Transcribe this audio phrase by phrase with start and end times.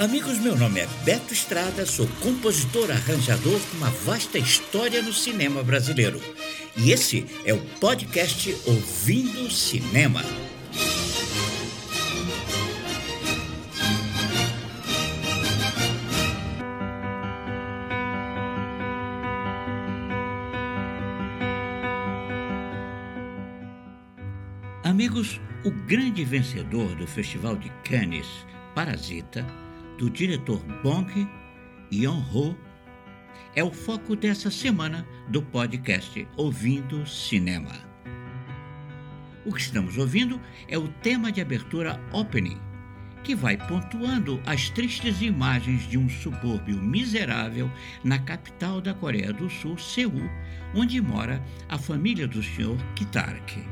[0.00, 5.62] Amigos, meu nome é Beto Estrada, sou compositor arranjador com uma vasta história no cinema
[5.62, 6.18] brasileiro.
[6.74, 10.22] E esse é o podcast Ouvindo Cinema.
[24.82, 28.26] Amigos, o grande vencedor do Festival de Cannes,
[28.74, 29.44] Parasita,
[30.00, 31.28] do diretor Bong
[31.90, 32.56] Joon-ho
[33.54, 37.74] é o foco dessa semana do podcast Ouvindo Cinema.
[39.44, 42.58] O que estamos ouvindo é o tema de abertura Opening,
[43.22, 47.70] que vai pontuando as tristes imagens de um subúrbio miserável
[48.02, 50.30] na capital da Coreia do Sul, Seul,
[50.74, 52.78] onde mora a família do Sr.
[52.94, 53.62] Kitark.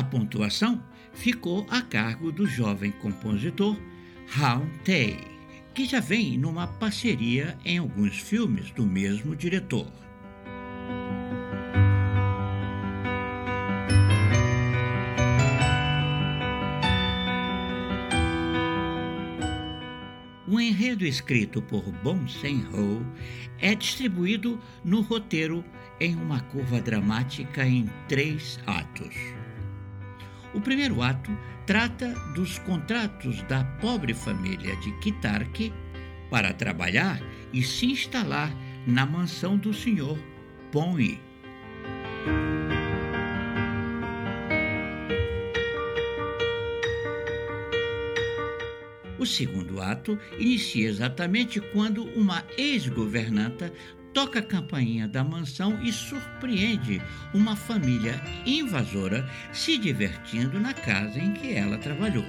[0.00, 0.82] A pontuação
[1.12, 3.78] ficou a cargo do jovem compositor
[4.34, 5.18] Han Tae,
[5.74, 9.92] que já vem numa parceria em alguns filmes do mesmo diretor.
[20.48, 23.04] O enredo escrito por Bong Sen-ho
[23.58, 25.62] é distribuído no roteiro
[26.00, 29.14] em uma curva dramática em três atos.
[30.52, 31.30] O primeiro ato
[31.66, 35.72] trata dos contratos da pobre família de Kitark
[36.28, 37.20] para trabalhar
[37.52, 38.52] e se instalar
[38.86, 40.18] na mansão do senhor
[40.72, 41.20] Pony.
[49.18, 53.70] O segundo ato inicia exatamente quando uma ex-governanta
[54.12, 57.00] toca a campainha da mansão e surpreende
[57.32, 62.24] uma família invasora se divertindo na casa em que ela trabalhou.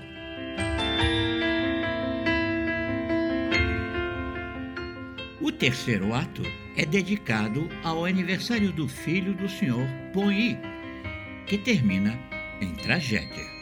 [5.40, 6.44] O terceiro ato
[6.78, 9.88] é dedicado ao aniversário do filho do Sr.
[10.14, 10.58] Poi,
[11.48, 12.18] que termina
[12.62, 13.61] em tragédia.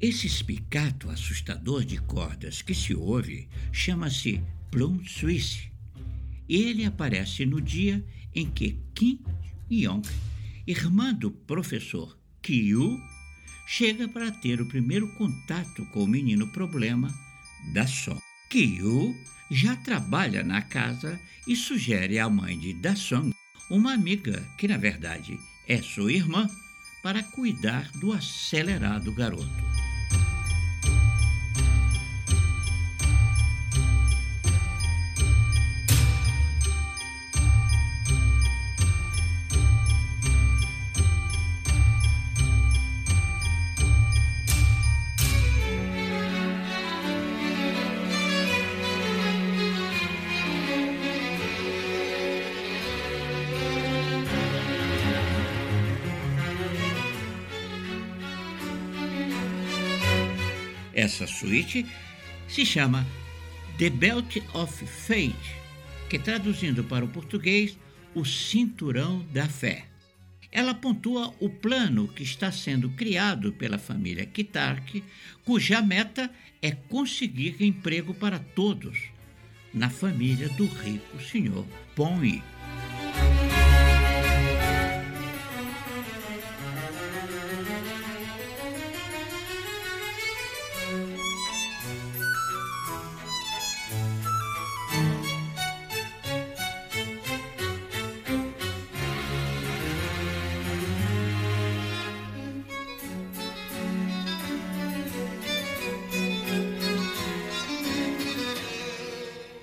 [0.00, 5.70] Esse espicato assustador de cordas que se ouve chama-se Plum Suisse.
[6.48, 8.02] Ele aparece no dia
[8.34, 9.20] em que Kim
[9.70, 10.08] Yong,
[10.66, 12.98] irmã do professor Kyu,
[13.66, 17.14] chega para ter o primeiro contato com o menino problema
[17.74, 18.22] da Song.
[18.48, 19.14] Kyu
[19.50, 23.34] já trabalha na casa e sugere à mãe de Dasong,
[23.70, 25.38] uma amiga que na verdade
[25.68, 26.48] é sua irmã,
[27.02, 29.89] para cuidar do acelerado garoto.
[61.00, 61.86] Essa suíte
[62.46, 63.06] se chama
[63.78, 65.56] The Belt of Fate,
[66.10, 67.78] que traduzindo para o português,
[68.14, 69.86] o Cinturão da Fé.
[70.52, 75.02] Ela pontua o plano que está sendo criado pela família Kitark,
[75.42, 76.30] cuja meta
[76.60, 78.98] é conseguir emprego para todos
[79.72, 81.64] na família do rico senhor
[81.96, 82.42] Pony.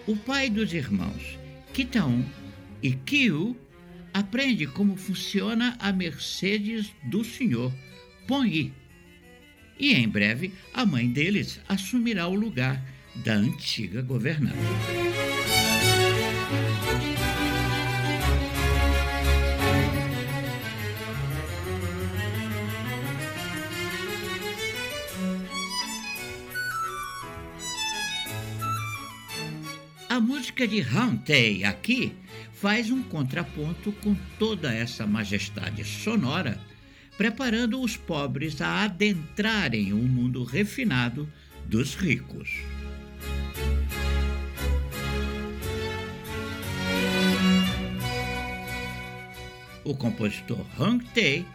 [0.07, 1.37] O pai dos irmãos
[1.73, 2.23] Kitaon
[2.81, 3.57] e Kyu
[4.13, 7.73] aprende como funciona a Mercedes do senhor
[8.25, 8.73] Ponyi.
[9.77, 12.81] E em breve a mãe deles assumirá o lugar
[13.15, 15.06] da antiga governanta.
[30.17, 32.11] A música de Hauntei aqui
[32.51, 36.59] faz um contraponto com toda essa majestade sonora,
[37.15, 41.31] preparando os pobres a adentrarem o um mundo refinado
[41.67, 42.49] dos ricos.
[49.83, 51.45] O compositor Hang Tae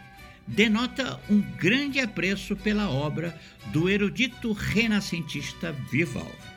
[0.46, 3.36] denota um grande apreço pela obra
[3.72, 6.51] do erudito renascentista Vivaldi.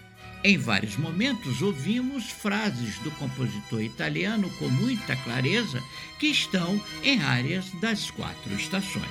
[0.48, 5.82] Em vários momentos ouvimos frases do compositor italiano com muita clareza
[6.20, 9.10] que estão em áreas das quatro estações.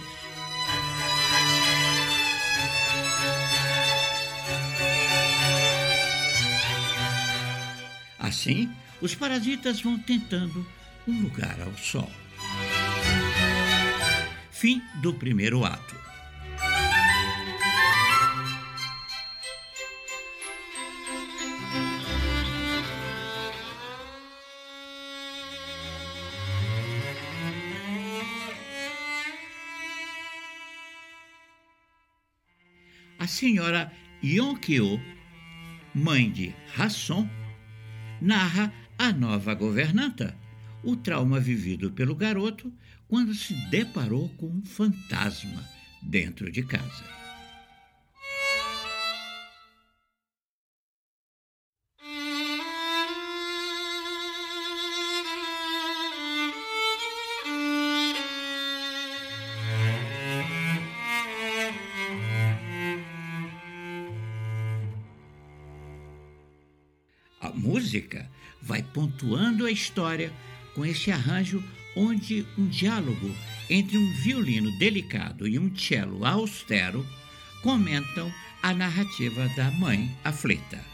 [8.16, 8.70] Assim,
[9.02, 10.64] os parasitas vão tentando
[11.04, 12.12] um lugar ao sol.
[14.52, 16.03] Fim do primeiro ato.
[33.34, 33.92] Senhora
[34.22, 35.00] Yonkyo,
[35.92, 37.28] mãe de Hasson,
[38.20, 40.38] narra a nova governanta,
[40.84, 42.72] o trauma vivido pelo garoto
[43.08, 45.68] quando se deparou com um fantasma
[46.00, 47.23] dentro de casa.
[67.94, 68.28] Música
[68.60, 70.32] vai pontuando a história
[70.74, 71.62] com esse arranjo
[71.96, 73.32] onde um diálogo
[73.70, 77.06] entre um violino delicado e um cello austero
[77.62, 78.32] comentam
[78.62, 80.84] a narrativa da mãe aflita.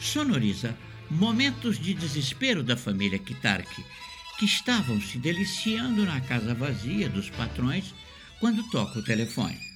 [0.00, 0.76] Sonoriza
[1.10, 3.84] momentos de desespero da família Kitarki,
[4.38, 7.94] que estavam se deliciando na casa vazia dos patrões
[8.40, 9.71] quando toca o telefone.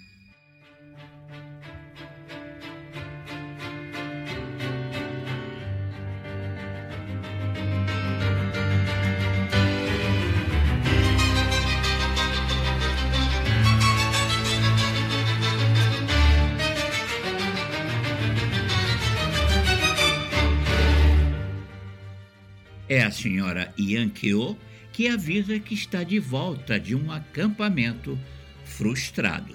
[22.88, 24.56] É a senhora Yankeo
[24.92, 28.18] que avisa que está de volta de um acampamento
[28.64, 29.54] frustrado.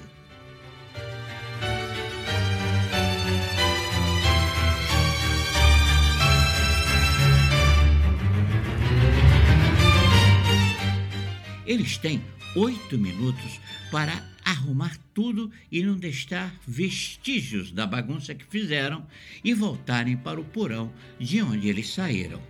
[11.66, 12.22] Eles têm
[12.54, 14.12] oito minutos para
[14.44, 19.08] arrumar tudo e não deixar vestígios da bagunça que fizeram
[19.42, 22.42] e voltarem para o porão de onde eles saíram.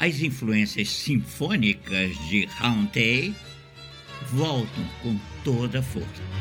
[0.00, 3.34] As influências sinfônicas de Haunted
[4.32, 6.39] voltam com toda a força.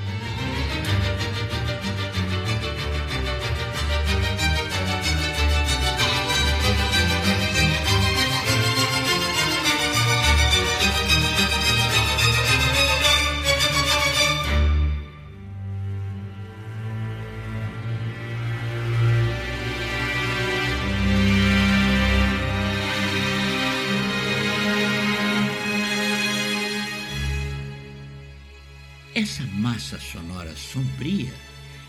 [29.79, 31.33] Massa sonora sombria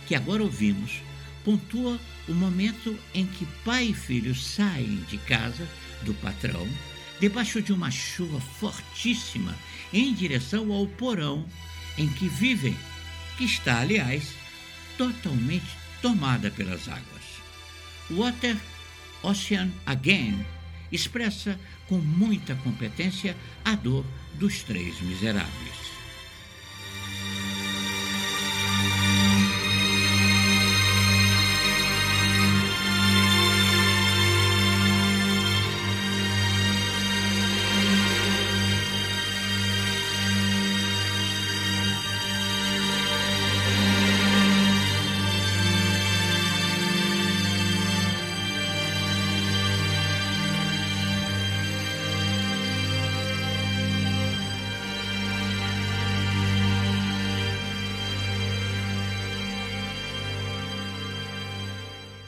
[0.06, 1.02] que agora ouvimos
[1.44, 5.68] pontua o momento em que pai e filho saem de casa
[6.02, 6.68] do patrão
[7.18, 9.56] debaixo de uma chuva fortíssima
[9.92, 11.44] em direção ao porão
[11.98, 12.76] em que vivem,
[13.36, 14.34] que está, aliás,
[14.96, 17.42] totalmente tomada pelas águas.
[18.08, 18.56] Water
[19.24, 20.46] Ocean Again
[20.92, 24.04] expressa com muita competência a dor
[24.34, 25.99] dos três miseráveis.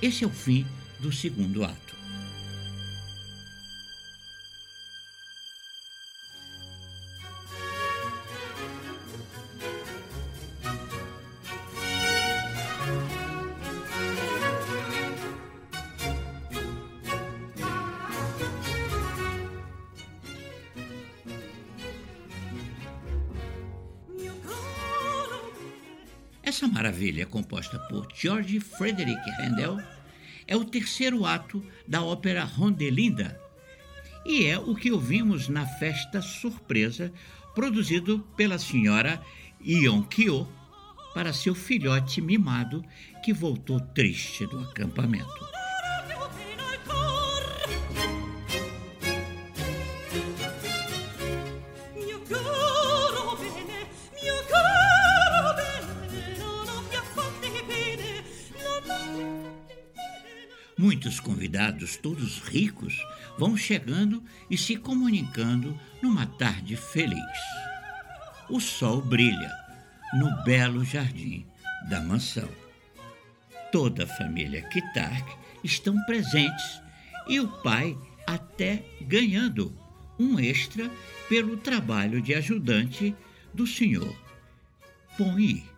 [0.02, 0.66] Esse é o fim
[1.00, 2.01] do segundo ato.
[26.62, 29.81] Essa maravilha, composta por George Frederick Handel,
[30.47, 33.37] é o terceiro ato da ópera Rondelinda
[34.25, 37.12] e é o que ouvimos na festa surpresa
[37.52, 39.21] produzido pela senhora
[39.61, 40.47] Ion Kyo
[41.12, 42.85] para seu filhote mimado
[43.25, 45.62] que voltou triste do acampamento.
[60.83, 63.07] Muitos convidados, todos ricos,
[63.39, 64.21] vão chegando
[64.51, 67.39] e se comunicando numa tarde feliz.
[68.51, 69.49] O sol brilha
[70.12, 71.47] no belo jardim
[71.89, 72.49] da mansão.
[73.71, 75.25] Toda a família Kitark
[75.62, 76.83] estão presentes
[77.29, 77.97] e o pai
[78.27, 79.73] até ganhando
[80.19, 80.91] um extra
[81.29, 83.15] pelo trabalho de ajudante
[83.55, 84.17] do senhor
[85.17, 85.72] Pony.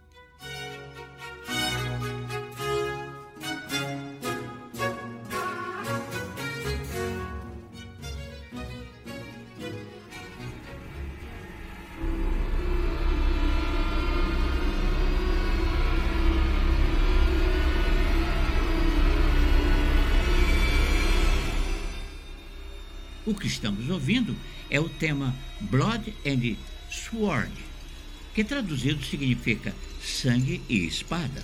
[23.34, 24.36] O que estamos ouvindo
[24.70, 26.56] é o tema Blood and
[26.88, 27.50] Sword,
[28.32, 31.42] que traduzido significa sangue e espada.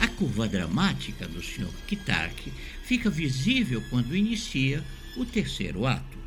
[0.00, 1.70] A curva dramática do Sr.
[1.86, 2.52] Kitark
[2.82, 4.82] fica visível quando inicia
[5.16, 6.25] o terceiro ato.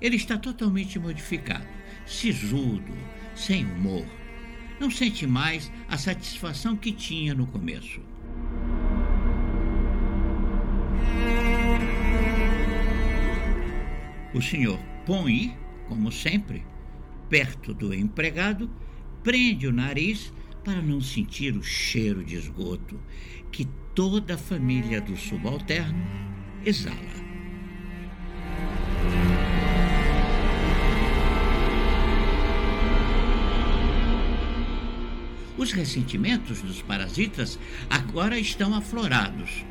[0.00, 1.66] Ele está totalmente modificado,
[2.04, 2.92] sisudo,
[3.34, 4.04] sem humor.
[4.78, 8.00] Não sente mais a satisfação que tinha no começo.
[14.34, 15.56] O senhor põe,
[15.88, 16.62] como sempre,
[17.30, 18.70] perto do empregado,
[19.24, 23.00] prende o nariz para não sentir o cheiro de esgoto
[23.50, 26.04] que toda a família do subalterno
[26.64, 27.25] exala.
[35.66, 37.58] Os ressentimentos dos parasitas
[37.90, 39.64] agora estão aflorados.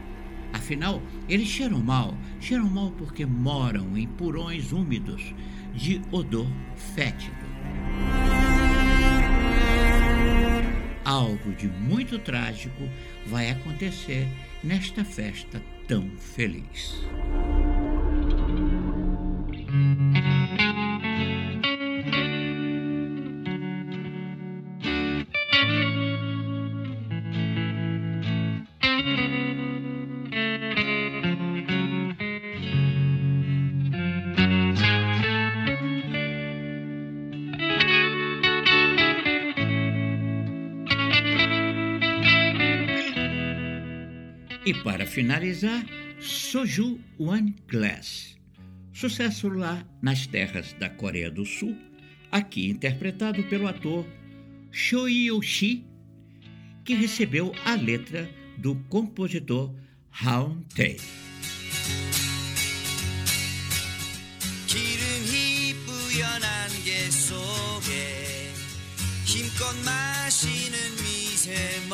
[0.52, 5.34] Afinal, eles cheiram mal, cheiram mal porque moram em purões úmidos
[5.74, 6.50] de odor
[6.94, 7.46] fétido.
[11.06, 12.90] Algo de muito trágico
[13.25, 14.28] vai acontecer
[14.62, 17.06] nesta festa tão feliz.
[44.83, 45.85] para finalizar,
[46.21, 48.37] Soju One Glass.
[48.93, 51.76] Sucesso lá nas terras da Coreia do Sul,
[52.31, 54.07] aqui interpretado pelo ator
[54.71, 55.85] Choi Yoshi,
[56.85, 59.75] que recebeu a letra do compositor
[60.11, 60.97] Haun Tae.
[69.31, 71.94] 힘껏 마시는 미세먼